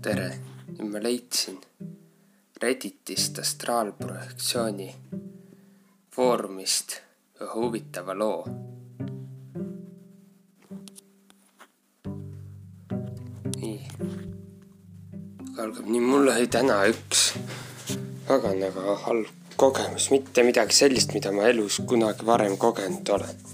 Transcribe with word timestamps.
tere, 0.00 0.30
nüüd 0.78 0.92
ma 0.94 1.00
leidsin 1.04 1.58
Redditist 2.62 3.36
astraalprojektsiooni 3.42 4.86
foorumist 6.14 6.94
ühe 7.40 7.48
huvitava 7.52 8.14
loo. 8.16 8.38
nii, 13.60 13.90
algab 15.60 15.84
nii, 15.84 16.00
mul 16.00 16.32
oli 16.32 16.48
täna 16.48 16.78
üks 16.88 17.26
paganaga 18.30 18.96
halb 19.04 19.52
kogemus, 19.60 20.08
mitte 20.14 20.46
midagi 20.48 20.78
sellist, 20.78 21.12
mida 21.12 21.34
ma 21.36 21.44
elus 21.52 21.76
kunagi 21.92 22.24
varem 22.30 22.56
kogenud 22.56 23.12
olen. 23.18 23.44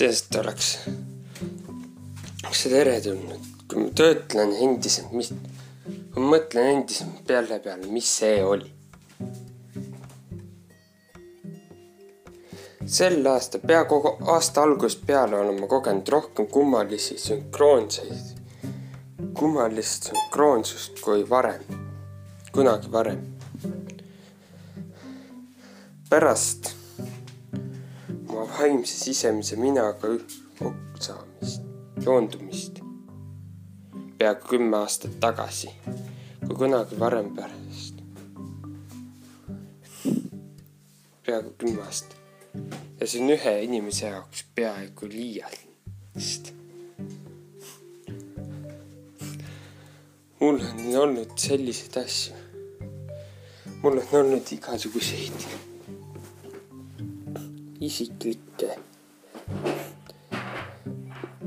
sellest 0.00 0.40
oleks, 0.40 0.72
oleks 2.46 2.64
see 2.64 2.72
teretulnud 2.72 3.57
kui 3.68 3.84
ma 3.84 3.90
töötlen 3.92 4.54
endiselt, 4.64 5.12
mis, 5.12 5.30
ma 6.14 6.24
mõtlen 6.32 6.72
endiselt 6.72 7.22
peale 7.28 7.60
peale, 7.64 7.88
mis 7.92 8.10
see 8.20 8.42
oli. 8.44 8.74
sel 12.88 13.26
aastal, 13.28 13.60
pea 13.68 13.82
kogu 13.84 14.14
aasta 14.32 14.62
algusest 14.64 15.02
peale 15.06 15.36
olen 15.36 15.58
ma 15.60 15.66
kogenud 15.68 16.08
rohkem 16.08 16.46
kummalisi 16.48 17.18
sünkroonseid, 17.20 18.30
kummalist 19.36 20.08
sünkroonsust 20.08 21.02
kui 21.04 21.26
varem, 21.28 21.60
kunagi 22.52 22.92
varem. 22.92 23.20
pärast 26.08 26.72
oma 28.30 28.48
vaimse 28.56 28.96
sisemise 29.04 29.60
minaga 29.60 30.16
kokkusaamist, 30.58 31.62
joondumist 32.00 32.77
peaaegu 34.18 34.48
kümme 34.48 34.76
aastat 34.76 35.20
tagasi, 35.20 35.70
kui 36.46 36.56
kunagi 36.56 36.98
varem 37.00 37.30
pärast. 37.36 37.94
peaaegu 41.26 41.50
kümme 41.58 41.82
aastat. 41.82 42.16
ja 43.00 43.06
see 43.06 43.22
on 43.22 43.30
ühe 43.36 43.54
inimese 43.62 44.06
jaoks 44.06 44.44
peaaegu 44.54 45.08
liialt. 45.12 46.52
mul 50.40 50.60
on 50.70 50.96
olnud 51.02 51.32
selliseid 51.36 51.96
asju. 52.04 52.34
mul 53.82 54.00
on 54.02 54.18
olnud 54.20 54.52
igasuguseid 54.56 55.46
isiklikke 57.80 58.78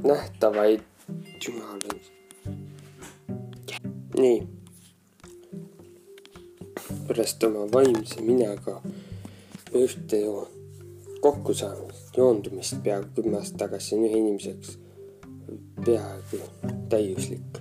nähtavaid 0.04 0.91
nii. 4.22 4.42
pärast 7.08 7.44
oma 7.44 7.66
vaimse 7.74 8.22
minaga 8.22 8.82
ühte 9.76 10.20
joo-, 10.22 10.48
kokkusaamist, 11.22 12.18
joondumist 12.18 12.78
peaaegu 12.84 13.10
kümme 13.16 13.38
aastat 13.40 13.58
tagasi 13.66 13.96
on 13.96 14.06
ühe 14.08 14.18
inimeseks 14.18 14.78
peaaegu 15.86 16.40
täiuslik. 16.90 17.60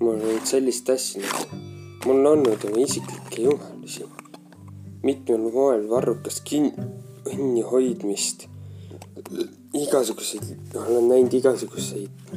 mul 0.00 0.14
on 0.14 0.22
olnud 0.28 0.46
sellist 0.46 0.90
asja 0.90 1.22
nagu, 1.22 1.58
mul 2.06 2.20
on 2.20 2.30
olnud 2.32 2.64
oma 2.68 2.82
isiklikke 2.84 3.42
jumalusi, 3.42 4.06
mitmel 5.02 5.48
moel 5.52 5.88
varrukas 5.90 6.40
kinni 6.50 7.62
hoidmist, 7.70 8.46
igasuguseid, 9.84 10.76
olen 10.86 11.08
näinud 11.08 11.38
igasuguseid 11.40 12.36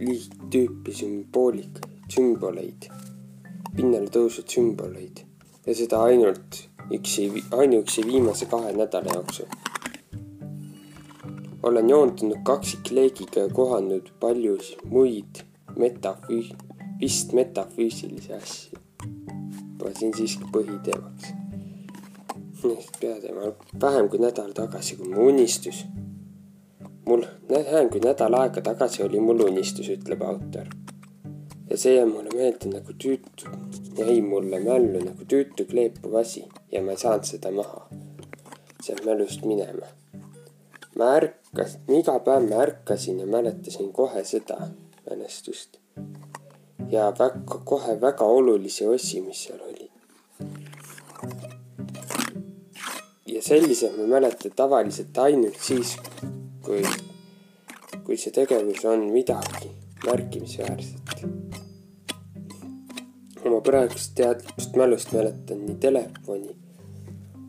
liittüüpi 0.00 0.92
sümboolikaid 0.94 1.85
sümboleid, 2.12 2.88
pinnale 3.76 4.10
tõusnud 4.14 4.50
sümboleid 4.50 5.22
ja 5.66 5.74
seda 5.74 6.02
ainult 6.06 6.60
üksi, 6.94 7.26
ainuüksi 7.50 8.06
viimase 8.06 8.46
kahe 8.46 8.72
nädala 8.72 9.14
jooksul. 9.14 9.46
olen 11.62 11.88
joondunud 11.90 12.44
kaksikleegiga 12.44 13.40
ja 13.40 13.48
kohanud 13.48 14.10
paljus 14.20 14.76
muid 14.84 15.42
metafüüs-, 15.76 16.54
vist 17.00 17.32
metafüüsilisi 17.32 18.32
asju. 18.32 18.78
võtsin 19.82 20.14
siiski 20.16 20.44
põhiteemaks. 20.52 21.34
peateema, 23.00 23.52
vähem 23.80 24.08
kui 24.08 24.18
nädal 24.18 24.52
tagasi, 24.52 24.96
kui 24.96 25.08
mu 25.08 25.26
unistus 25.28 25.84
mul, 27.06 27.26
vähem 27.50 27.90
kui 27.90 28.00
nädal 28.00 28.34
aega 28.34 28.60
tagasi 28.60 29.02
oli 29.02 29.20
mul 29.20 29.48
unistus, 29.50 29.88
ütleb 29.88 30.22
autor 30.22 30.85
ja 31.76 31.80
see 31.80 31.94
jäi 31.94 32.06
mulle 32.08 32.30
meelde 32.32 32.68
nagu 32.72 32.92
tüütu, 33.04 33.50
jäi 33.98 34.20
mulle 34.24 34.60
mällu 34.64 35.00
nagu 35.04 35.24
tüütu 35.28 35.66
kleepuv 35.68 36.14
asi 36.16 36.46
ja 36.72 36.80
ma 36.82 36.94
ei 36.94 37.00
saanud 37.02 37.28
seda 37.28 37.50
maha 37.52 37.82
sealt 38.84 39.04
mälust 39.04 39.44
minema. 39.44 39.90
ma 40.96 41.10
ärkasin, 41.18 41.82
iga 41.98 42.14
päev 42.24 42.48
ma 42.48 42.62
ärkasin 42.64 43.20
ja 43.20 43.26
mäletasin 43.26 43.92
kohe 43.92 44.24
seda 44.24 44.56
mälestust. 45.10 45.76
ja 46.90 47.12
väga, 47.18 47.60
kohe 47.64 48.00
väga 48.00 48.24
olulisi 48.24 48.86
osi, 48.86 49.20
mis 49.20 49.44
seal 49.44 49.60
olid. 49.68 49.92
ja 53.26 53.42
selliselt 53.42 53.98
ma 53.98 54.06
mäletan 54.16 54.56
tavaliselt 54.56 55.18
ainult 55.18 55.60
siis, 55.60 55.96
kui, 56.64 56.80
kui 58.04 58.16
see 58.16 58.32
tegevus 58.32 58.84
on 58.84 59.10
midagi 59.12 59.76
märkimisväärset 60.06 61.65
oma 63.46 63.60
praegust 63.60 64.14
teadlikust 64.14 64.76
mälust 64.76 65.12
mäletan 65.12 65.66
nii 65.66 65.76
telefoni, 65.80 66.56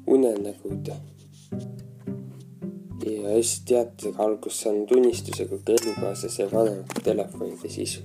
unenägude 0.08 0.96
ja 3.06 3.30
hästi 3.30 3.66
teatega 3.66 4.24
algust 4.24 4.63
saanud 4.63 4.91
unistusega 4.91 5.57
ka 5.66 5.74
elukaaslase 5.80 6.52
vanemate 6.52 7.02
telefonide 7.03 7.69
sisu. 7.69 8.02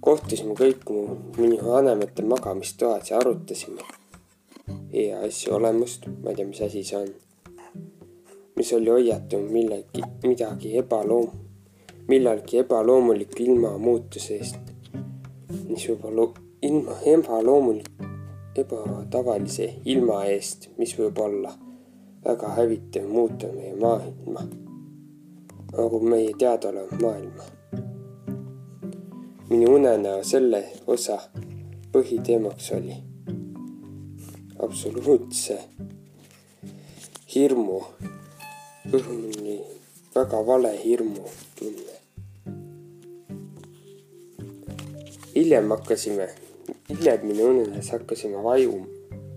kohtusime 0.00 0.54
kõik 0.58 0.88
mu, 0.90 1.02
minu 1.38 1.58
vanemate 1.66 2.22
magamistoas 2.22 3.10
ja 3.10 3.18
arutasime 3.18 3.82
e-asju 4.92 5.54
olemust, 5.54 6.06
ma 6.22 6.30
ei 6.30 6.36
tea, 6.36 6.46
mis 6.46 6.60
asi 6.60 6.84
see 6.84 6.98
on. 6.98 7.08
mis 8.56 8.72
oli 8.76 8.90
hoiatanud 8.90 9.50
millegi, 9.50 10.02
midagi 10.26 10.76
ebaloom-, 10.80 11.32
millalgi 12.08 12.58
ebaloomuliku 12.64 13.42
ilmamuutuse 13.46 14.36
eest, 14.36 14.72
mis 15.68 15.88
juba 15.88 16.10
lo-, 16.10 16.34
ilma 16.62 16.94
ebaloomulik, 17.06 18.02
ebatavalise 18.56 19.66
ilma 19.84 20.20
eest, 20.30 20.68
mis 20.78 20.92
võib 20.98 21.18
olla 21.18 21.50
väga 22.24 22.52
hävitav, 22.56 23.08
muuta 23.10 23.48
meie 23.50 23.74
maailma, 23.80 24.44
nagu 25.72 26.00
meie 26.06 26.34
teadaolevat 26.38 27.00
maailma. 27.02 27.48
minu 29.50 29.74
unenäo 29.74 30.22
selle 30.24 30.60
osa 30.86 31.18
põhiteemaks 31.92 32.70
oli 32.76 32.94
absoluutse 34.64 35.58
hirmu, 37.34 37.80
õhuni 38.92 39.58
väga 40.14 40.46
vale 40.46 40.72
hirmu 40.84 41.26
tunne. 41.58 41.98
hiljem 45.34 45.70
hakkasime 45.70 46.28
hiljemini 46.88 47.44
unenes 47.44 47.90
hakkasime 47.90 48.42
vajuma, 48.42 48.86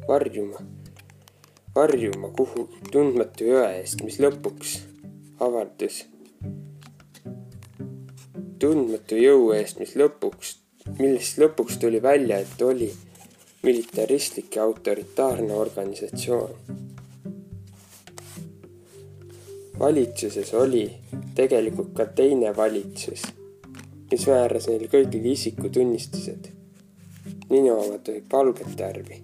varjuma, 0.08 0.59
varjuma 1.75 2.30
kuhugi 2.38 2.81
tundmatu 2.91 3.47
jõe 3.50 3.66
eest, 3.80 4.03
mis 4.03 4.19
lõpuks 4.24 4.76
avaldus. 5.40 6.05
tundmatu 8.59 9.17
jõu 9.20 9.52
eest, 9.53 9.79
mis 9.79 9.96
lõpuks, 10.00 10.55
millest 11.00 11.38
lõpuks 11.41 11.78
tuli 11.79 12.02
välja, 12.02 12.40
et 12.40 12.61
oli 12.61 12.90
militaristlik 13.64 14.55
ja 14.55 14.64
autoritaarne 14.64 15.53
organisatsioon. 15.53 16.84
valitsuses 19.79 20.53
oli 20.53 20.85
tegelikult 21.35 21.94
ka 21.94 22.05
teine 22.05 22.55
valitsus, 22.55 23.26
mis 24.11 24.28
määras 24.28 24.70
neile 24.72 24.88
kõigile 24.88 25.34
isikutunnistused 25.35 26.54
minu 27.55 27.73
omad 27.79 28.09
olid 28.09 28.25
valget 28.31 28.79
värvi. 28.79 29.23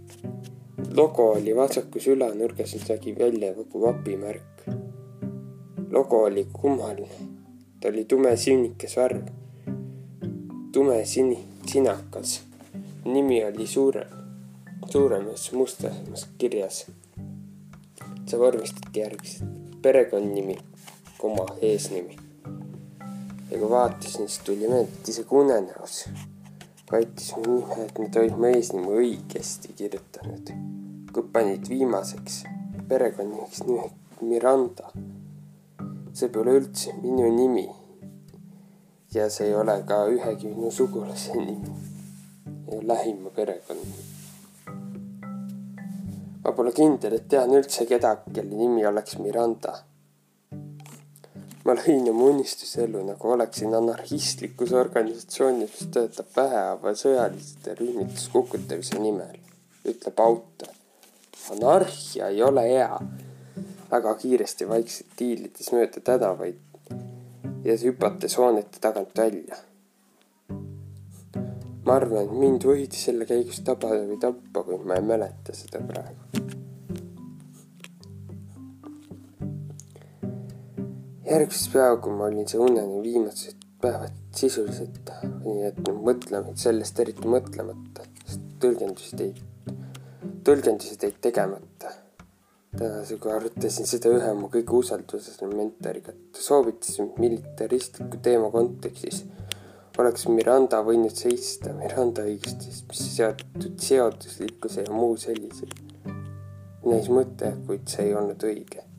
logo 0.95 1.31
oli 1.31 1.55
vasakus 1.55 2.07
ülanurgas, 2.07 2.73
mis 2.73 2.87
nägi 2.89 3.15
välja 3.19 3.51
nagu 3.55 3.81
vapimärk. 3.81 4.61
logo 5.91 6.23
oli 6.23 6.47
kummaline, 6.53 7.27
ta 7.79 7.87
oli 7.87 8.05
tumesinikas 8.05 8.97
värv, 8.97 9.27
tume 10.71 11.05
sini-, 11.05 11.43
sinakas. 11.67 12.41
nimi 13.05 13.43
oli 13.45 13.67
suurem, 13.67 14.07
suuremas 14.91 15.51
mustamas 15.51 16.27
kirjas. 16.37 16.85
see 18.25 18.39
vormistati 18.39 18.99
järgmiselt, 18.99 19.49
perekonnanimi, 19.81 20.57
koma, 21.17 21.45
eesnimi. 21.61 22.15
ja 23.51 23.57
kui 23.59 23.69
vaatasin, 23.69 24.27
siis 24.27 24.39
tuli 24.45 24.67
meelde, 24.67 24.99
et 25.01 25.09
isegi 25.09 25.27
unenäos 25.31 26.05
kandis 26.91 27.35
mu 27.37 27.43
nime, 27.47 27.85
et 27.87 27.99
nad 27.99 28.17
olid 28.19 28.35
mu 28.35 28.47
eesnime 28.51 28.95
õigesti 28.99 29.71
kirjutanud. 29.79 30.49
kui 31.11 31.23
panid 31.33 31.67
viimaseks 31.71 32.35
perekonnanimeks 32.89 33.63
nime 33.67 33.85
Miranda. 34.21 34.91
see 36.13 36.29
pole 36.35 36.57
üldse 36.59 36.93
minu 37.01 37.29
nimi. 37.35 37.67
ja 39.15 39.29
see 39.29 39.47
ei 39.47 39.55
ole 39.55 39.77
ka 39.87 40.01
ühegi 40.15 40.51
minu 40.51 40.71
sugulase 40.71 41.35
nimi 41.39 41.71
lähima 42.91 43.29
perekonnanimi. 43.29 44.03
ma 46.43 46.51
pole 46.51 46.75
kindel, 46.75 47.13
et 47.13 47.27
tean 47.29 47.55
üldse 47.55 47.85
kedagi, 47.85 48.35
kelle 48.35 48.55
nimi 48.63 48.85
oleks 48.91 49.17
Miranda 49.19 49.79
ma 51.65 51.75
lõin 51.77 52.09
oma 52.09 52.29
unistusellu 52.31 53.03
nagu 53.05 53.31
oleksin 53.35 53.73
anarhistlikus 53.77 54.73
organisatsioonis, 54.77 55.73
mis 55.75 55.89
töötab 55.93 56.29
vähehaaval 56.35 56.97
sõjaliste 56.97 57.75
rühmituste 57.77 58.31
kukutamise 58.33 59.01
nimel, 59.01 59.37
ütleb 59.85 60.21
autor. 60.25 60.73
anarhia 61.51 62.27
ei 62.29 62.43
ole 62.43 62.63
hea. 62.69 62.99
väga 63.91 64.13
kiiresti 64.15 64.67
vaikselt 64.67 65.09
tiilides 65.19 65.71
mööda 65.75 65.99
tänavaid 65.99 66.59
ja 67.63 67.75
hüpates 67.83 68.37
hoonete 68.37 68.79
tagant 68.81 69.17
välja. 69.17 69.57
ma 71.85 71.95
arvan, 71.95 72.23
et 72.23 72.31
mind 72.31 72.65
võidi 72.65 72.97
selle 72.97 73.25
käigus 73.25 73.61
tabada 73.65 74.01
või 74.07 74.17
tappa, 74.21 74.63
kuid 74.63 74.85
ma 74.85 74.97
ei 74.97 75.05
mäleta 75.13 75.53
seda 75.57 75.81
praegu 75.85 76.50
järgmisel 81.31 81.73
päeval, 81.73 81.99
kui 82.03 82.15
ma 82.17 82.27
olin 82.27 82.47
see 82.49 82.59
uneni 82.61 83.01
viimased 83.05 83.67
päevad 83.81 84.17
sisuliselt 84.35 85.11
jätnud 85.61 86.03
mõtlema, 86.05 86.53
sellest 86.59 86.99
eriti 87.03 87.29
mõtlemata, 87.29 88.05
sest 88.25 88.43
tõlgendused 88.61 89.23
ei, 89.25 89.33
tõlgendused 90.47 91.07
jäid 91.07 91.19
tegemata. 91.23 91.97
tänase, 92.71 93.17
kui 93.19 93.31
arutasin 93.31 93.87
seda 93.87 94.09
ühe 94.15 94.29
mu 94.33 94.47
kõige 94.51 94.71
usalduslisema 94.77 95.51
mentoriga, 95.59 96.13
ta 96.31 96.43
soovitas 96.43 97.01
militaristliku 97.19 98.21
teema 98.23 98.47
kontekstis 98.53 99.25
oleks 99.99 100.23
Miranda 100.31 100.79
võinud 100.87 101.15
seista 101.15 101.73
Miranda 101.75 102.23
õigustes, 102.23 102.85
mis 102.87 103.01
seotud 103.17 103.75
seaduslikkuse 103.87 104.87
ja 104.87 104.93
muu 104.93 105.17
sellisega. 105.19 106.15
näis 106.85 107.11
mõte, 107.11 107.51
kuid 107.67 107.91
see 107.91 108.07
ei 108.07 108.15
olnud 108.15 108.47
õige 108.47 108.90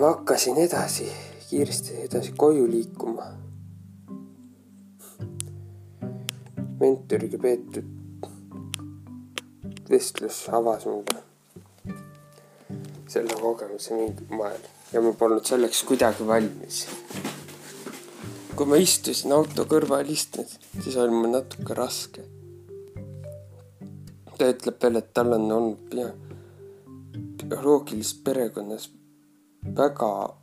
ma 0.00 0.06
hakkasin 0.06 0.56
edasi, 0.56 1.12
kiiresti 1.48 1.94
edasi 2.02 2.32
koju 2.36 2.70
liikuma. 2.70 3.24
mentoriga 6.80 7.38
peetud 7.38 7.88
vestlus 9.90 10.38
avas 10.58 10.86
mulle 10.88 11.20
selle 13.14 13.34
kogemuse 13.40 13.98
mingil 13.98 14.30
moel 14.38 14.62
ja 14.92 15.02
ma 15.04 15.12
polnud 15.22 15.44
selleks 15.50 15.82
kuidagi 15.90 16.26
valmis. 16.30 16.78
kui 18.56 18.66
ma 18.70 18.78
istusin 18.80 19.34
auto 19.36 19.66
kõrval 19.74 20.08
istunud, 20.14 20.54
siis 20.78 20.96
oli 20.96 21.12
mul 21.18 21.34
natuke 21.34 21.76
raske. 21.76 22.24
ta 24.38 24.48
ütleb 24.54 24.80
veel, 24.86 24.96
et 25.02 25.12
tal 25.12 25.36
on 25.36 25.46
olnud 25.58 25.92
bioloogilises 27.44 28.16
perekonnas 28.24 28.88
väga 29.62 30.34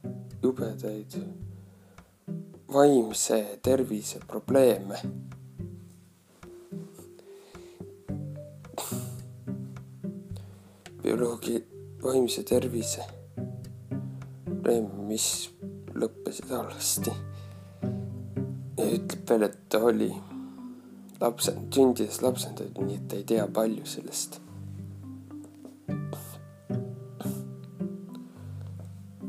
jubedaid 0.43 1.17
vaimse 2.73 3.59
tervise 3.63 4.19
probleeme. 4.27 4.95
bioloogi 11.03 11.63
vaimse 12.03 12.43
tervise 12.43 13.03
probleeme, 14.45 15.05
mis 15.07 15.49
lõppesid 15.95 16.49
halvasti. 16.51 17.13
ja 18.77 18.89
ütleb 18.93 19.29
veel, 19.29 19.47
et 19.47 19.61
ta 19.69 19.79
oli 19.79 20.11
lapsend, 21.21 21.71
sündides 21.73 22.21
lapsendatud, 22.21 22.83
nii 22.83 22.99
et 22.99 23.07
ta 23.07 23.15
ei 23.15 23.23
tea 23.23 23.47
palju 23.47 23.85
sellest 23.85 24.41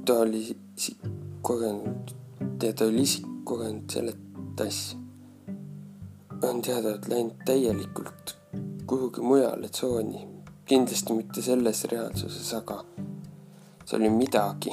ta 0.09 0.15
oli 0.15 0.57
isik 0.77 0.99
kogenud 1.43 2.11
ja 2.63 2.73
ta 2.73 2.85
oli 2.85 3.03
isik 3.03 3.27
kogenud 3.45 3.91
selle 3.91 4.13
asja. 4.67 4.99
on 6.43 6.63
teada, 6.63 6.95
et 6.95 7.09
läinud 7.09 7.43
täielikult 7.45 8.37
kuhugi 8.87 9.21
mujale 9.21 9.69
tsooni, 9.69 10.29
kindlasti 10.65 11.13
mitte 11.13 11.43
selles 11.43 11.85
reaalsuses, 11.93 12.55
aga 12.55 12.79
see 13.85 13.99
oli 13.99 14.09
midagi, 14.11 14.73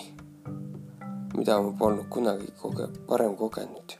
mida 1.37 1.59
ma 1.61 1.75
polnud 1.79 2.07
kunagi 2.09 2.47
koge-, 2.61 2.89
varem 3.09 3.35
kogenud. 3.35 3.99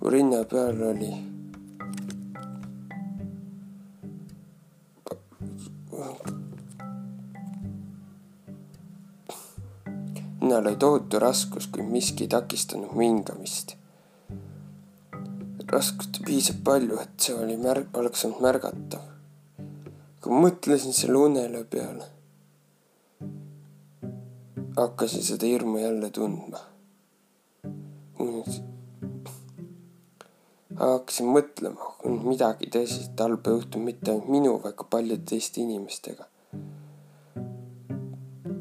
mu 0.00 0.10
rinna 0.10 0.44
peal 0.44 0.82
oli 0.92 1.30
Linnal 10.50 10.66
oli 10.66 10.76
tohutu 10.76 11.18
raskus, 11.18 11.66
kui 11.66 11.82
miski 11.82 12.24
ei 12.24 12.28
takistanud 12.28 12.90
hingamist. 12.98 13.76
raskust 15.70 16.16
piisab 16.26 16.64
palju, 16.66 16.96
et 16.98 17.12
see 17.22 17.34
oli 17.38 17.54
märg-, 17.56 17.92
oleks 18.00 18.24
olnud 18.26 18.40
märgatav. 18.42 19.04
kui 20.20 20.40
mõtlesin 20.44 20.96
selle 20.96 21.20
unele 21.28 21.60
peale, 21.74 22.08
hakkasin 24.80 25.22
seda 25.28 25.46
hirmu 25.46 25.78
jälle 25.78 26.10
tundma. 26.18 26.64
hakkasin 30.80 31.30
mõtlema, 31.38 31.94
kui 32.02 32.18
midagi 32.26 32.72
tõsiselt 32.74 33.22
halba 33.22 33.54
juhtub 33.54 33.86
mitte 33.86 34.10
ainult 34.10 34.34
minu, 34.34 34.58
vaid 34.66 34.74
ka 34.74 34.90
paljude 34.96 35.22
teiste 35.30 35.62
inimestega 35.62 36.29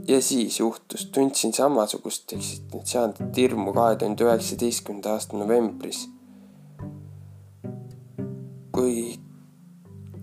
ja 0.09 0.21
siis 0.21 0.59
juhtus, 0.59 1.05
tundsin 1.05 1.53
samasugust 1.53 2.33
eksistentsiaalset 2.33 3.37
hirmu 3.37 3.73
kahe 3.73 3.95
tuhande 3.95 4.23
üheksateistkümnenda 4.25 5.11
aasta 5.13 5.37
novembris, 5.37 6.09
kui 8.71 9.19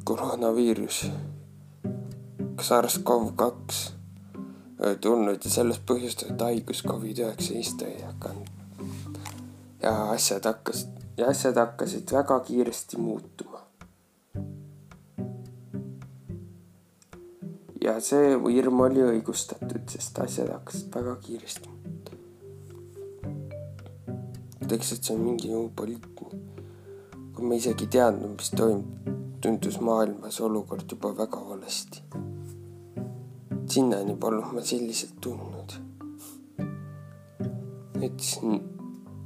koroonaviirus, 0.05 1.07
SARS-CoV-2 2.63 3.93
oli 4.81 4.97
tulnud 5.01 5.45
ja 5.45 5.51
sellest 5.51 5.83
põhjustatud 5.87 6.43
haigus 6.43 6.83
Covid-19 6.87 7.87
oli 7.87 8.03
hakanud. 8.03 8.49
ja 9.83 10.11
asjad 10.11 10.45
hakkasid, 10.45 10.89
ja 11.17 11.29
asjad 11.31 11.57
hakkasid 11.57 12.13
väga 12.13 12.41
kiiresti 12.41 12.97
muutuma. 12.97 13.56
Ja 17.87 17.95
see 18.03 18.35
hirm 18.51 18.81
oli 18.83 19.03
õigustatud, 19.05 19.85
sest 19.93 20.19
asjad 20.25 20.51
hakkasid 20.51 20.95
väga 20.95 21.17
kiiresti. 21.23 21.75
ütleks, 24.67 24.89
et 24.93 25.07
see 25.07 25.15
on 25.15 25.21
mingi 25.23 25.53
poliitiline. 25.79 26.41
kui 27.35 27.47
ma 27.47 27.55
isegi 27.55 27.85
ei 27.87 27.93
teadnud, 27.95 28.33
mis 28.35 28.49
toimub, 28.51 29.11
tundus 29.45 29.77
maailmas 29.89 30.41
olukord 30.41 30.91
juba 30.91 31.13
väga 31.21 31.43
valesti. 31.51 32.03
sinnani 33.75 34.17
polnud 34.17 34.57
ma 34.57 34.65
selliselt 34.73 35.21
tundnud. 35.21 35.77
ütlesin, 38.03 38.59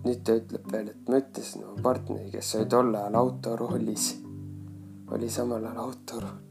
nüüd 0.04 0.20
ta 0.24 0.36
ütleb 0.42 0.68
veel, 0.72 0.92
et 0.92 1.08
ma 1.08 1.22
ütlesin 1.24 1.64
oma 1.64 1.80
partneri, 1.88 2.28
kes 2.36 2.54
oli 2.60 2.68
tol 2.76 2.94
ajal 2.94 3.18
autoroolis, 3.24 4.12
oli 5.16 5.32
samal 5.32 5.64
ajal 5.64 5.84
autoroolis 5.86 6.49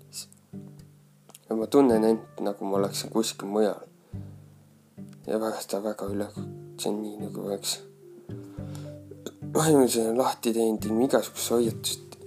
ja 1.49 1.55
ma 1.55 1.65
tunnen 1.67 2.03
end, 2.03 2.25
nagu 2.45 2.65
ma 2.65 2.77
oleksin 2.77 3.09
kuskil 3.09 3.49
mujal. 3.49 3.81
ja 5.27 5.37
väga 5.41 5.61
seda 5.61 5.79
väga 5.83 6.09
üle, 6.13 6.27
see 6.77 6.89
on 6.91 6.99
nii 7.01 7.15
nagu 7.23 7.45
oleks 7.45 7.79
vaimsena 9.53 10.13
lahti 10.17 10.53
teinud 10.53 10.85
ilma 10.85 11.07
igasugust 11.07 11.51
hoiatust. 11.55 12.17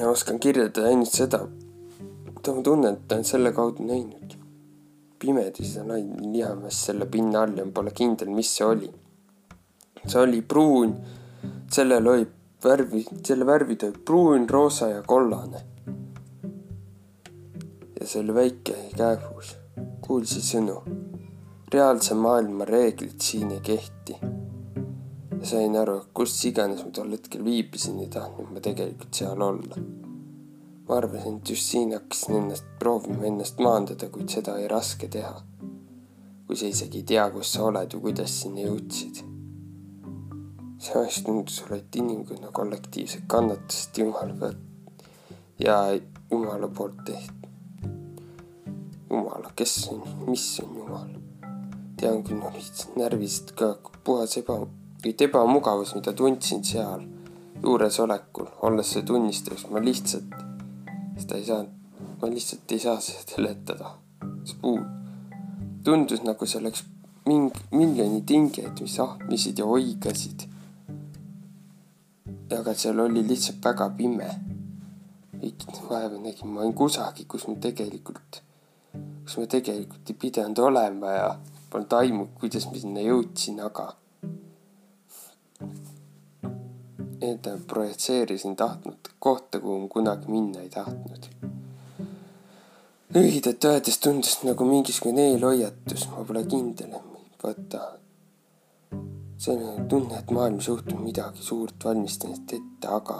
ja 0.00 0.10
oskan 0.10 0.38
kirjeldada 0.38 0.88
ainult 0.88 1.16
seda, 1.16 1.40
mida 2.34 2.54
ma 2.56 2.66
tunnen, 2.68 2.98
et 3.00 3.12
olen 3.12 3.24
selle 3.24 3.54
kaudu 3.56 3.88
näinud. 3.88 4.36
pimeduses 5.18 5.80
on 5.80 5.96
ainult 5.96 6.20
lihamees 6.34 6.84
selle 6.90 7.06
pinna 7.06 7.46
all 7.46 7.56
ja 7.56 7.64
ma 7.64 7.72
pole 7.80 7.96
kindel, 8.02 8.28
mis 8.36 8.52
see 8.56 8.68
oli. 8.68 8.92
see 10.04 10.20
oli 10.20 10.44
pruun, 10.52 10.94
sellel 11.72 12.12
oli 12.14 12.28
värvi, 12.64 13.04
selle 13.24 13.48
värvid 13.48 13.88
olid 13.88 14.00
pruun, 14.04 14.48
roosa 14.48 14.92
ja 14.92 15.02
kollane 15.02 15.69
ja 18.00 18.06
see 18.06 18.20
oli 18.20 18.34
väike 18.34 18.74
kääbus. 18.96 19.56
kuulsi 20.00 20.40
sõnu. 20.40 20.76
reaalse 21.74 22.14
maailma 22.14 22.64
reeglid 22.64 23.20
siin 23.20 23.50
ei 23.50 23.60
kehti. 23.60 24.16
ja 25.40 25.46
sain 25.46 25.76
aru, 25.76 26.00
kus 26.14 26.44
iganes 26.44 26.84
ma 26.84 26.90
tol 26.90 27.12
hetkel 27.12 27.44
viibisin, 27.44 28.00
ei 28.00 28.08
tahtnud 28.08 28.52
ma 28.52 28.60
tegelikult 28.60 29.14
seal 29.14 29.42
olla. 29.48 29.76
ma 30.88 30.96
arvasin, 30.96 31.36
et 31.36 31.50
just 31.50 31.68
siin 31.72 31.92
hakkasin 31.92 32.36
ennast, 32.42 32.64
proovima 32.78 33.26
ennast 33.28 33.60
maandada, 33.60 34.08
kuid 34.08 34.28
seda 34.28 34.54
oli 34.54 34.68
raske 34.68 35.08
teha. 35.08 35.34
kui 36.46 36.56
sa 36.56 36.66
isegi 36.66 37.04
ei 37.04 37.10
tea, 37.12 37.28
kus 37.30 37.52
sa 37.52 37.68
oled 37.68 37.92
ja 37.92 38.00
kuidas 38.00 38.40
sinna 38.42 38.64
jõudsid 38.64 39.26
see 40.80 40.94
vahest 40.96 41.26
tundus 41.26 41.58
olevat 41.66 41.96
inimkonna 42.00 42.48
kollektiivset 42.56 43.28
kannatust 43.28 43.98
Jumala 43.98 44.34
pealt 44.40 45.04
ja 45.58 45.76
Jumala 46.30 46.68
poolt 46.68 47.04
tehtud. 47.04 47.39
Jumala, 49.10 49.52
kes 49.56 49.88
on, 49.92 50.02
mis 50.28 50.44
on 50.64 50.76
Jumal? 50.76 51.08
tean 52.00 52.22
küll, 52.24 52.38
no 52.40 52.48
lihtsalt 52.54 52.94
närvisid 52.96 53.50
ka 53.58 53.74
puhas 54.04 54.38
eba, 54.40 54.54
ebamugavus, 55.04 55.92
mida 55.98 56.14
tundsin 56.16 56.62
seal 56.64 57.02
juuresolekul, 57.60 58.48
olles 58.64 58.92
see 58.94 59.02
tunnistajaks, 59.04 59.66
ma 59.68 59.82
lihtsalt 59.84 60.32
seda 61.20 61.36
ei 61.36 61.44
saanud, 61.44 61.98
ma 62.22 62.30
lihtsalt 62.32 62.72
ei 62.72 62.80
saa 62.86 62.96
seda 63.04 63.34
seletada. 63.34 63.92
see 64.48 64.56
puud 64.62 64.86
tundus 65.84 66.22
nagu 66.24 66.46
see 66.46 66.60
oleks 66.60 66.86
mingi 67.26 67.60
miljoni 67.76 68.22
tingijaid, 68.26 68.80
mis 68.80 68.96
ahmisid 69.04 69.60
ja 69.60 69.68
oigasid 69.68 70.48
aga 72.58 72.74
seal 72.74 73.00
oli 73.00 73.22
lihtsalt 73.26 73.64
väga 73.64 73.90
pime. 73.96 74.28
vaeva 75.88 76.18
nägin, 76.18 76.48
ma 76.48 76.60
olin 76.60 76.74
kusagil, 76.74 77.26
kus 77.26 77.46
ma 77.48 77.54
tegelikult, 77.54 78.42
kus 79.24 79.38
ma 79.38 79.46
tegelikult 79.46 80.10
ei 80.10 80.20
pidanud 80.24 80.58
olema 80.58 81.12
ja 81.14 81.28
polnud 81.70 81.92
aimu, 81.92 82.26
kuidas 82.40 82.66
ma 82.70 82.78
sinna 82.82 83.04
jõudsin, 83.04 83.60
aga 83.62 83.92
enda 87.20 87.58
projitseerisin 87.66 88.56
tahtnud 88.56 89.12
kohta, 89.18 89.60
kuhu 89.60 89.78
ma 89.80 89.88
kunagi 89.88 90.28
minna 90.28 90.60
ei 90.60 90.68
tahtnud. 90.68 91.28
lühidalt 93.14 93.64
öeldes 93.64 93.98
tundus 93.98 94.36
nagu 94.46 94.64
mingisugune 94.64 95.24
eelhoiatus, 95.32 96.08
ma 96.10 96.24
pole 96.24 96.44
kindel, 96.46 96.94
vaata 97.42 97.80
selline 99.38 99.86
tunne, 99.88 100.18
et 100.18 100.30
maailmas 100.30 100.68
juhtub 100.68 101.00
midagi 101.02 101.42
suurt, 101.42 101.84
valmistan 101.84 102.34
ette, 102.38 102.60
aga. 102.88 103.18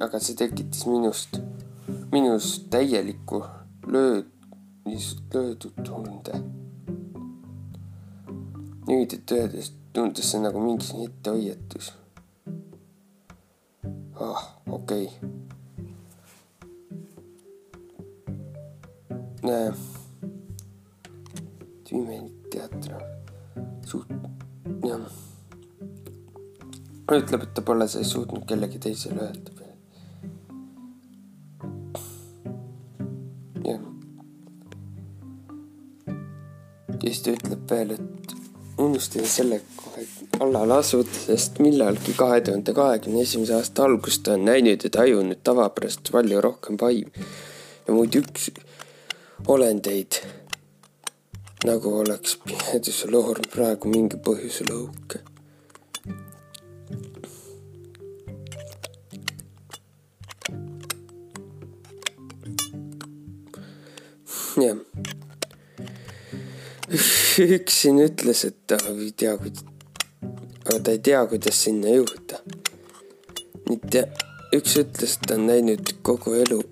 Aga 0.00 0.20
see 0.22 0.36
tekitas 0.38 0.86
minust, 0.86 1.40
minus 2.12 2.52
täieliku 2.70 3.42
lööd, 3.86 4.30
löödud 5.34 5.82
tunde. 5.84 6.42
nüüd, 8.88 9.12
et 9.12 9.32
öeldes 9.36 9.72
tundus 9.92 10.30
see 10.30 10.40
nagu 10.40 10.62
mingisugune 10.62 11.10
ettehoiatus. 11.10 11.92
ah, 14.20 14.42
okei 14.66 15.06
okay.. 15.06 15.28
näe 19.42 19.72
teater 22.50 23.02
suht-, 23.86 24.12
jah. 24.84 25.06
ütleb, 27.12 27.42
et 27.42 27.54
ta 27.54 27.64
pole 27.64 27.88
seda 27.88 28.08
suutnud 28.08 28.44
kellegi 28.48 28.80
teisele 28.88 29.28
öelda 29.28 29.57
siis 37.08 37.22
ta 37.24 37.34
ütleb 37.34 37.70
veel, 37.70 37.94
et 37.96 38.34
unustasin 38.78 39.28
selle 39.28 39.60
kohe 39.76 40.04
kallale 40.38 40.78
asuda, 40.82 41.14
sest 41.26 41.58
millalgi 41.64 42.14
kahe 42.18 42.40
tuhande 42.46 42.74
kahekümne 42.74 43.22
esimese 43.24 43.54
aasta 43.58 43.86
algust 43.88 44.28
olen 44.28 44.44
näinud 44.50 44.84
ja 44.84 44.90
tajunud 44.98 45.40
tavapärast 45.44 46.12
palju 46.12 46.40
rohkem 46.44 46.80
vaimu 46.80 47.28
ja 47.88 47.94
muid 47.94 48.18
üks 48.20 48.50
olendeid 49.54 50.20
nagu 51.66 51.94
oleks 52.02 52.36
pimeduse 52.44 53.10
loor 53.10 53.40
praegu 53.54 53.90
mingi 53.94 54.20
põhjusel 54.28 54.74
õhuke. 54.76 55.24
jah. 64.58 64.87
Üks 67.44 67.82
siin 67.82 68.00
ütles, 68.02 68.44
et 68.48 68.56
ta 68.66 68.78
ei 68.90 69.12
tea, 69.16 69.34
aga 69.34 70.78
ta 70.82 70.94
ei 70.94 71.02
tea, 71.04 71.20
kuidas 71.30 71.62
sinna 71.64 71.92
jõuda. 71.92 72.40
mitte, 73.68 74.08
üks 74.56 74.78
ütles, 74.80 75.18
et 75.18 75.28
ta 75.28 75.36
on 75.36 75.46
näinud 75.50 75.94
kogu 76.02 76.34
elu 76.40 76.62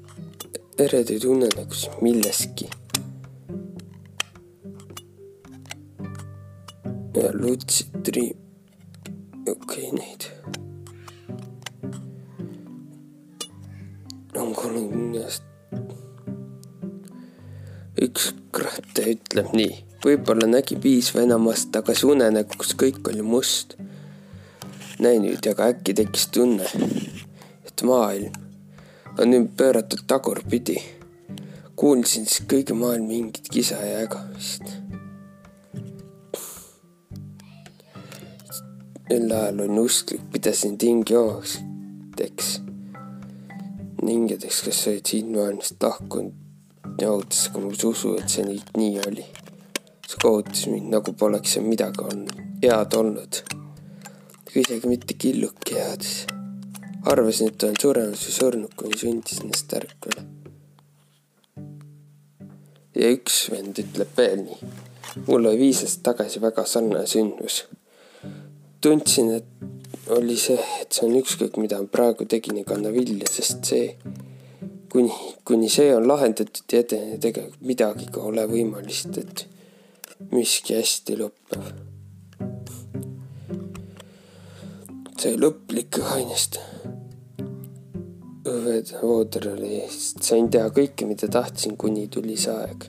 eredaid 0.80 1.24
unenägusid 1.24 2.02
milleski 2.04 2.68
ja 7.16 7.30
Lucid 7.32 7.94
Dream. 8.04 8.36
okei 9.48 9.88
okay,, 9.88 9.98
neid 9.98 10.22
on 14.36 14.54
kolmekümnest. 14.54 15.42
üks 18.02 18.34
kratte 18.52 19.06
ütleb 19.14 19.54
nii, 19.56 19.72
võib-olla 20.06 20.46
nägi 20.46 20.78
piis 20.78 21.12
Venemaast 21.14 21.72
tagasi 21.74 22.06
unenägu, 22.06 22.58
kus 22.58 22.74
kõik 22.78 23.02
oli 23.10 23.22
must. 23.22 23.76
näi 24.98 25.18
nüüd, 25.20 25.44
aga 25.50 25.70
äkki 25.74 25.94
tekkis 25.94 26.28
tunne, 26.32 26.68
et 27.66 27.82
maailm 27.82 28.32
on 29.18 29.30
nüüd 29.32 29.50
pööratud 29.56 30.06
tagurpidi. 30.06 30.78
kuulsin 31.76 32.26
siis 32.26 32.46
kõige 32.48 32.74
maailma 32.74 33.08
mingit 33.08 33.48
kisa 33.52 33.82
ja 33.84 34.04
ägamist 34.06 34.86
sel 39.08 39.30
ajal 39.30 39.60
olin 39.60 39.78
usklik, 39.78 40.22
pidasin 40.32 40.78
tingi 40.78 41.16
omadeks. 41.16 42.60
hingedeks, 44.06 44.62
kes 44.62 44.86
olid 44.86 45.06
siit 45.06 45.30
maailmast 45.30 45.82
lahkunud 45.82 46.34
ja 47.00 47.10
ootas 47.12 47.48
ka 47.52 47.60
mul 47.60 47.74
usu, 47.90 48.16
et 48.20 48.28
see 48.28 48.44
nii, 48.46 48.60
nii 48.76 49.00
oli. 49.08 49.24
See 50.06 50.22
kohutas 50.22 50.66
mind, 50.70 50.90
nagu 50.94 51.12
poleks 51.18 51.56
seal 51.56 51.66
midagi 51.66 52.04
olnud, 52.04 52.32
head 52.62 52.96
olnud. 53.00 53.42
isegi 54.56 54.88
mitte 54.88 55.14
killuki 55.14 55.76
heades. 55.76 56.26
arvasin, 57.04 57.52
et 57.52 57.62
olen 57.62 57.80
surenud 57.80 58.18
või 58.18 58.36
surnud, 58.40 58.74
kuni 58.76 58.98
sundisin 58.98 59.46
ennast 59.46 59.74
ärkvele. 59.80 60.26
ja 62.96 63.10
üks 63.12 63.40
vend 63.52 63.82
ütleb 63.84 64.14
veel 64.16 64.44
nii. 64.44 64.60
mul 65.26 65.50
oli 65.50 65.58
viis 65.66 65.82
aastat 65.84 66.12
tagasi 66.12 66.40
väga 66.40 66.64
sarnane 66.64 67.06
sündmus 67.06 67.64
tundsin, 68.80 69.34
et 69.34 69.44
oli 70.14 70.36
see, 70.38 70.58
et 70.80 70.92
see 70.94 71.06
on 71.08 71.16
ükskõik, 71.18 71.58
mida 71.58 71.80
ma 71.82 71.90
praegu 71.90 72.26
tegin, 72.30 72.60
ei 72.60 72.66
kanna 72.68 72.92
vilja, 72.94 73.26
sest 73.30 73.66
see, 73.66 73.88
kuni, 74.92 75.10
kuni 75.46 75.70
see 75.72 75.90
on 75.96 76.06
lahendatud 76.06 76.70
ja 76.72 76.84
edene 76.84 77.18
tegelikult 77.22 77.66
midagi 77.66 78.06
ka 78.14 78.22
ole 78.30 78.46
võimalist, 78.50 79.18
et 79.22 79.46
miski 80.32 80.76
hästi 80.78 81.18
lõpeb. 81.20 81.84
see 85.16 85.38
lõplik 85.40 85.96
õhainest. 86.02 86.58
õuevooder 88.46 89.48
oli, 89.54 89.80
sain 89.90 90.50
teha 90.52 90.68
kõike, 90.70 91.08
mida 91.08 91.28
tahtsin, 91.32 91.74
kuni 91.80 92.06
tuli 92.12 92.36
see 92.38 92.52
aeg, 92.52 92.86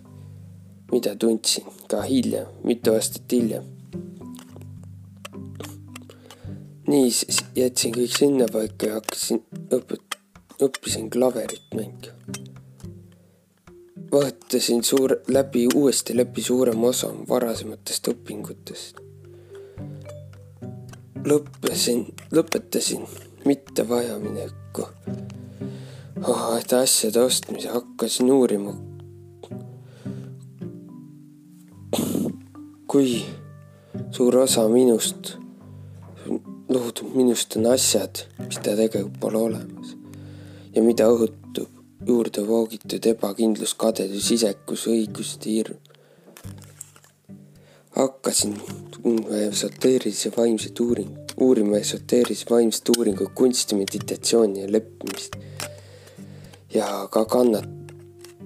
mida 0.91 1.15
tundsin 1.15 1.65
ka 1.89 2.03
hiljem, 2.05 2.51
mitu 2.67 2.93
aastat 2.93 3.31
hiljem 3.31 3.73
nii, 6.87 7.11
siis 7.11 7.43
jätsin 7.55 7.95
kõik 7.95 8.15
sinnapaika 8.15 8.91
ja 8.91 8.99
hakkasin 8.99 9.43
õpet-, 9.75 10.19
õppisin 10.63 11.09
klaverit 11.11 11.75
mängima. 11.75 12.36
Vaatasin 14.11 14.83
suur, 14.83 15.15
läbi, 15.27 15.67
uuesti 15.75 16.17
läbi 16.17 16.41
suurema 16.41 16.87
osa 16.87 17.07
varasematest 17.29 18.07
õpingutest. 18.07 19.01
lõppesin, 21.27 22.05
lõpetasin 22.31 23.07
mitte 23.45 23.89
vajamineku 23.89 24.85
oh,. 26.23 26.57
et 26.59 26.73
asjade 26.73 27.19
ostmise 27.19 27.67
hakkasin 27.69 28.31
uurima. 28.31 28.75
kui 32.87 33.25
suur 34.11 34.37
osa 34.37 34.69
minust 34.69 35.35
loodud 36.69 37.15
minust 37.15 37.55
on 37.55 37.65
asjad, 37.71 38.23
mis 38.39 38.59
ta 38.59 38.75
tegelikult 38.75 39.19
pole 39.19 39.37
olemas. 39.37 39.95
ja 40.75 40.83
mida 40.83 41.07
õhutub 41.11 41.46
juurde 42.07 42.47
voogitud 42.47 43.05
ebakindlus, 43.11 43.73
kadedus, 43.75 44.31
isekus, 44.31 44.85
õiguste 44.87 45.51
hirm. 45.51 45.79
hakkasin 47.97 48.53
esoteerilise 49.49 50.29
vaimset 50.35 50.79
uuring, 50.79 51.15
uurima 51.41 51.79
esoteerilise 51.81 52.45
vaimset 52.49 52.89
uuringut, 52.93 53.31
kunsti, 53.35 53.75
meditatsiooni 53.75 54.61
ja 54.61 54.71
leppimist. 54.71 55.35
ja 56.73 57.07
ka 57.11 57.25
kannat- 57.25 57.93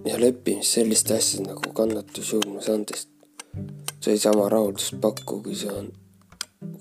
ja 0.05 0.19
leppimist 0.19 0.71
selliste 0.79 1.17
asjade 1.17 1.47
nagu 1.49 1.73
kannatus, 1.73 2.33
julmus, 2.33 2.69
andest. 2.69 3.09
see 4.01 4.17
sama 4.17 4.49
rahuldust 4.49 4.97
pakkuv, 5.01 5.43
kui 5.43 5.55
see 5.55 5.71
on, 5.71 5.91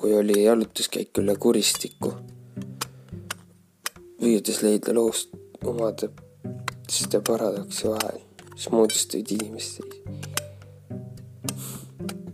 kui 0.01 0.15
oli 0.15 0.45
jalutuskäik 0.45 1.19
üle 1.19 1.37
kuristiku. 1.37 2.15
püüdes 4.21 4.63
leida 4.63 4.95
loost 4.95 5.29
omade 5.65 6.09
seda 6.91 7.21
paradoksi 7.21 7.89
vahel, 7.89 8.19
mis 8.55 8.71
moodustuid 8.71 9.31
inimest 9.31 9.77
seis. 9.77 9.95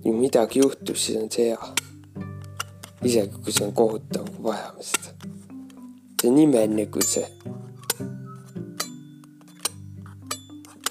kui 0.03 0.13
midagi 0.17 0.63
juhtub, 0.63 0.97
siis 0.97 1.19
on 1.21 1.31
see 1.31 1.51
hea. 1.51 1.69
isegi 3.05 3.43
kui 3.45 3.53
see 3.53 3.67
on 3.67 3.75
kohutav, 3.77 4.31
kui 4.31 4.45
vajame 4.47 4.87
seda. 4.91 5.13
see 6.21 6.31
on 6.31 6.39
imeline, 6.41 6.87
kui 6.87 7.05
see 7.05 7.27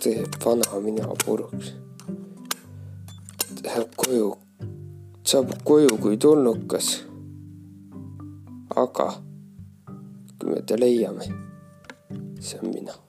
teeb 0.04 0.38
vana 0.46 0.82
mina 0.84 1.08
puruks. 1.24 1.72
Läheb 3.64 3.96
koju, 3.98 4.28
saabub 5.26 5.64
koju 5.72 5.98
kui 6.04 6.18
tulnukas. 6.18 6.92
aga 8.76 9.08
kui 10.38 10.52
me 10.52 10.62
ta 10.68 10.78
leiame, 10.78 11.26
see 12.40 12.60
on 12.62 12.70
mina 12.76 13.05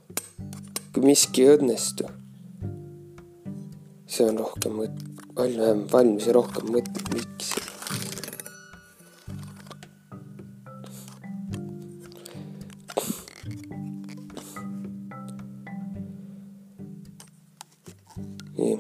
miski 1.05 1.45
ei 1.45 1.57
õnnestu, 1.57 2.09
see 4.09 4.26
on 4.31 4.38
rohkem 4.41 4.76
mõt-, 4.81 5.07
valm, 5.37 5.87
valmis 5.93 6.26
ja 6.29 6.37
rohkem 6.37 6.71
mõtled, 6.73 7.09
miks. 7.15 7.55
nii. 18.57 18.76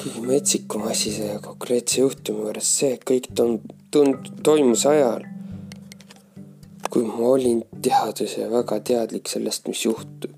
kõige 0.00 0.22
metsikum 0.24 0.86
asi 0.88 1.12
selle 1.12 1.42
konkreetse 1.44 2.00
juhtumi 2.00 2.46
juures 2.46 2.70
see, 2.80 2.96
kõik 3.04 3.28
tund-, 3.36 3.76
tund-, 3.92 4.32
toimus 4.46 4.86
ajal 4.88 5.29
ma 7.20 7.28
olin 7.28 7.62
teadus 7.82 8.36
ja 8.38 8.50
väga 8.50 8.80
teadlik 8.80 9.28
sellest, 9.28 9.68
mis 9.68 9.84
juhtub. 9.84 10.32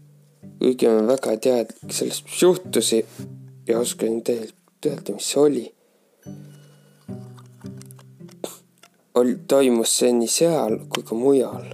kuigi 0.59 0.89
ma 0.89 1.07
väga 1.07 1.37
teadlik 1.37 1.93
sellest, 1.93 2.25
mis 2.25 2.43
juhtus 2.43 2.93
ja 3.69 3.79
oskan 3.79 4.23
tegelikult 4.23 4.87
öelda, 4.87 5.15
mis 5.15 5.31
see 5.31 5.41
oli. 5.41 5.65
ol-, 9.15 9.39
toimus 9.49 9.95
see 9.99 10.12
nii 10.17 10.33
seal 10.39 10.79
kui 10.91 11.07
ka 11.07 11.15
mujal, 11.19 11.71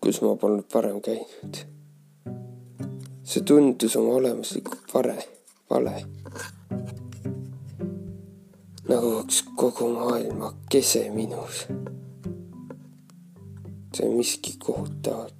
kus 0.00 0.22
ma 0.22 0.36
polnud 0.36 0.70
varem 0.74 1.00
käinud. 1.04 1.62
see 3.24 3.46
tundus 3.46 3.96
oma 3.96 4.16
olemuslikult 4.22 4.94
vale, 4.94 5.16
vale. 5.70 5.94
nagu 8.90 9.06
oleks 9.14 9.44
kogu 9.56 9.88
maailma 9.94 10.54
kese 10.70 11.08
minus 11.14 11.66
see 14.00 14.08
miski 14.08 14.56
kohutavat, 14.58 15.34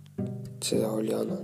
seda 0.65 0.91
oli 0.93 1.15
Anna. 1.15 1.39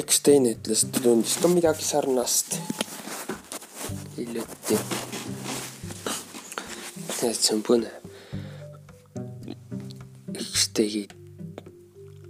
üks 0.00 0.20
teine 0.24 0.52
ütles, 0.54 0.84
et 0.84 0.92
ta 0.94 1.00
tundis 1.04 1.36
ka 1.42 1.48
midagi 1.50 1.84
sarnast 1.84 2.54
hiljuti. 4.18 4.76
et 7.24 7.40
see 7.40 7.56
on 7.56 7.64
põnev. 7.64 7.96
üks 10.36 10.68
tegi 10.76 11.06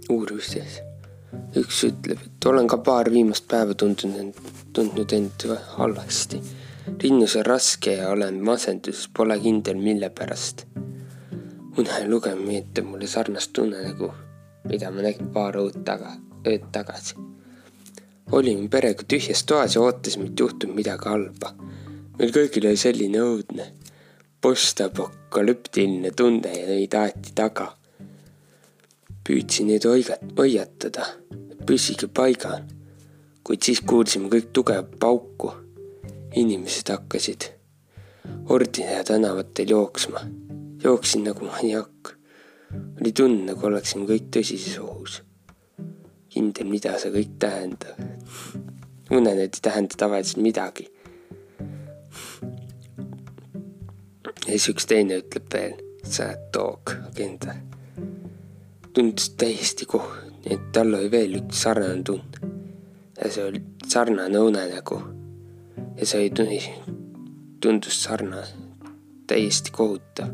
uurimistes, 0.09 0.79
üks 1.59 1.83
ütleb, 1.91 2.23
et 2.31 2.49
olen 2.53 2.71
ka 2.71 2.79
paar 2.87 3.11
viimast 3.11 3.47
päeva 3.51 3.75
tundnud 3.75 4.19
end, 4.23 4.41
tundnud 4.73 5.19
end 5.19 5.47
halvasti 5.75 6.43
rinnus 7.03 7.35
on 7.35 7.45
raske 7.45 7.93
ja 7.93 8.09
olen 8.09 8.43
masenduses, 8.43 9.09
pole 9.17 9.39
kindel, 9.39 9.77
mille 9.77 10.09
pärast. 10.09 10.65
une 11.77 12.07
lugemine 12.07 12.47
meenutab 12.47 12.85
mulle 12.85 13.07
sarnast 13.07 13.53
tunne 13.53 13.79
nagu, 13.83 14.09
mida 14.67 14.89
ma 14.91 15.01
nägin 15.01 15.29
paar 15.33 15.55
ööd 15.55 15.77
taga, 15.85 16.11
ööd 16.47 16.65
tagasi. 16.71 17.15
olime 18.31 18.67
perega 18.69 19.03
tühjas 19.03 19.43
toas 19.45 19.75
ja 19.75 19.81
ootasime, 19.81 20.25
et 20.25 20.39
juhtub 20.39 20.75
midagi 20.75 21.09
halba. 21.09 21.53
meil 22.17 22.31
kõigil 22.31 22.67
oli 22.67 22.77
selline 22.77 23.23
õudne 23.23 23.71
postapokalüptiline 24.41 26.11
tunne 26.11 26.53
ja 26.59 26.67
neid 26.67 26.93
aeti 26.93 27.33
taga. 27.35 27.71
püüdsin 29.23 29.67
neid 29.67 29.85
hoiatada, 30.37 31.05
püsige 31.65 32.07
paigal, 32.07 32.63
kuid 33.43 33.61
siis 33.63 33.81
kuulsime 33.81 34.29
kõik 34.29 34.49
tugevat 34.53 34.99
pauku 34.99 35.60
inimesed 36.35 36.89
hakkasid 36.89 37.51
Ordina 38.49 39.03
tänavatel 39.03 39.69
jooksma. 39.69 40.19
jooksin 40.83 41.23
nagu 41.23 41.45
maniak. 41.45 42.17
oli 43.01 43.11
tund, 43.11 43.43
nagu 43.45 43.65
oleksime 43.67 44.05
kõik 44.05 44.29
tõsises 44.35 44.79
ohus. 44.79 45.21
kindel, 46.29 46.67
mida 46.67 46.97
see 46.99 47.11
kõik 47.11 47.35
tähendab. 47.39 47.99
unenäod 49.11 49.57
ei 49.57 49.61
tähenda 49.61 49.95
tavaliselt 49.97 50.43
midagi. 50.43 50.87
ja 54.47 54.51
siis 54.51 54.69
üks 54.69 54.87
teine 54.87 55.21
ütleb 55.21 55.53
veel, 55.53 55.79
sa 56.03 56.29
oled 56.29 56.51
toog, 56.51 56.95
agenda. 57.07 57.55
tundus 58.93 59.29
täiesti 59.29 59.85
koh-, 59.85 60.17
et 60.45 60.71
tal 60.73 60.93
oli 60.93 61.11
veel 61.11 61.39
üks 61.43 61.63
sarnane 61.67 62.03
tund. 62.03 62.37
ja 63.17 63.31
see 63.31 63.49
oli 63.49 63.63
sarnane 63.87 64.39
unenägu 64.39 65.20
ja 65.97 66.05
see 66.05 66.21
ei 66.21 66.29
tundus 67.61 68.03
sarnane, 68.03 68.47
täiesti 69.27 69.71
kohutav. 69.71 70.33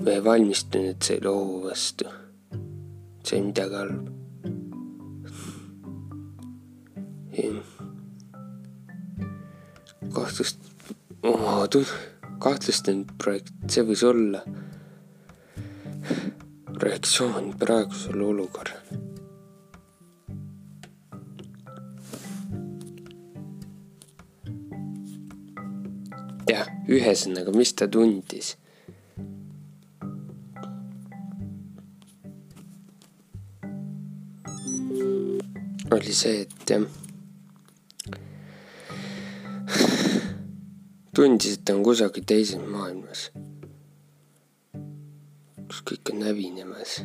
ma 0.00 0.10
ei 0.10 0.24
valmistunud 0.24 1.02
selle 1.04 1.28
ohu 1.28 1.64
vastu. 1.64 2.04
see 3.24 3.38
oli 3.38 3.46
midagi 3.46 3.74
halba. 3.74 4.10
kahtlust, 10.14 10.58
kahtlustan 12.38 13.04
projekt, 13.18 13.54
see 13.68 13.84
võis 13.86 14.02
olla 14.06 14.42
reaktsioon 16.82 17.54
praegusele 17.60 18.24
olukorrale 18.24 19.09
jah, 26.50 26.66
ühesõnaga, 26.90 27.54
mis 27.54 27.74
ta 27.76 27.88
tundis? 27.90 28.56
oli 35.90 36.12
see, 36.14 36.44
et 36.44 36.70
jah, 36.70 36.84
tundis, 41.14 41.56
et 41.56 41.64
ta 41.66 41.74
on 41.74 41.82
kusagil 41.86 42.26
teises 42.30 42.62
maailmas, 42.62 43.24
kus 45.66 45.82
kõik 45.90 46.14
on 46.14 46.22
hävinemas 46.28 47.00